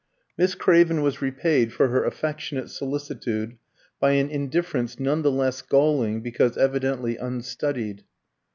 Miss 0.35 0.55
Craven 0.55 1.03
was 1.03 1.21
repaid 1.21 1.71
for 1.71 1.89
her 1.89 2.03
affectionate 2.05 2.71
solicitude 2.71 3.57
by 3.99 4.13
an 4.13 4.31
indifference 4.31 4.99
none 4.99 5.21
the 5.21 5.29
less 5.29 5.61
galling 5.61 6.21
because 6.21 6.57
evidently 6.57 7.17
unstudied. 7.17 8.03